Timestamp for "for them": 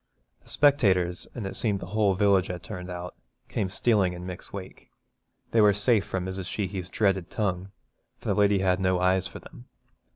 9.27-9.65